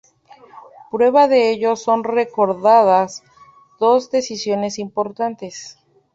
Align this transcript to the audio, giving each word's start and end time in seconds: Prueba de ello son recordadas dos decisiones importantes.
Prueba 0.89 1.27
de 1.27 1.51
ello 1.51 1.75
son 1.75 2.03
recordadas 2.03 3.21
dos 3.77 4.09
decisiones 4.09 4.79
importantes. 4.79 5.77